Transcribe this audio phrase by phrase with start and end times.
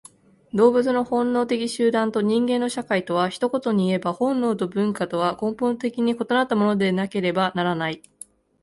[0.51, 8.01] 動物の本能的集団と人間の社会とは、一言にいえば本能と文化とは根本的に異なったものでなければならない。